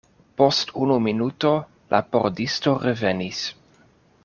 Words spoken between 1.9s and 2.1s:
la